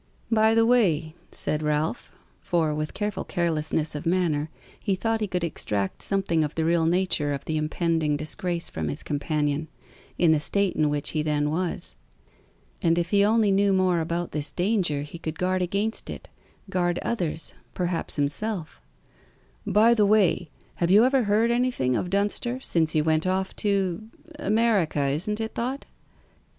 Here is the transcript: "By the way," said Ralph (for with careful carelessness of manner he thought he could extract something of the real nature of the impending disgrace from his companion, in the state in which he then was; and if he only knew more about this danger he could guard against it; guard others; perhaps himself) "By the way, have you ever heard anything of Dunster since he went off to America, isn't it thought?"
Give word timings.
"By 0.31 0.55
the 0.55 0.65
way," 0.65 1.13
said 1.31 1.61
Ralph 1.61 2.11
(for 2.39 2.73
with 2.73 2.95
careful 2.95 3.23
carelessness 3.23 3.93
of 3.93 4.07
manner 4.07 4.49
he 4.79 4.95
thought 4.95 5.19
he 5.21 5.27
could 5.27 5.43
extract 5.43 6.01
something 6.01 6.43
of 6.43 6.55
the 6.55 6.65
real 6.65 6.87
nature 6.87 7.33
of 7.33 7.45
the 7.45 7.55
impending 7.55 8.17
disgrace 8.17 8.67
from 8.67 8.87
his 8.87 9.03
companion, 9.03 9.67
in 10.17 10.31
the 10.31 10.39
state 10.39 10.75
in 10.75 10.89
which 10.89 11.11
he 11.11 11.21
then 11.21 11.51
was; 11.51 11.95
and 12.81 12.97
if 12.97 13.11
he 13.11 13.23
only 13.23 13.51
knew 13.51 13.73
more 13.73 13.99
about 13.99 14.31
this 14.31 14.51
danger 14.51 15.03
he 15.03 15.19
could 15.19 15.37
guard 15.37 15.61
against 15.61 16.09
it; 16.09 16.29
guard 16.67 16.97
others; 17.03 17.53
perhaps 17.75 18.15
himself) 18.15 18.81
"By 19.67 19.93
the 19.93 20.07
way, 20.07 20.49
have 20.77 20.89
you 20.89 21.05
ever 21.05 21.25
heard 21.25 21.51
anything 21.51 21.95
of 21.95 22.09
Dunster 22.09 22.59
since 22.59 22.93
he 22.93 23.03
went 23.03 23.27
off 23.27 23.55
to 23.57 24.01
America, 24.39 25.03
isn't 25.09 25.39
it 25.39 25.53
thought?" 25.53 25.85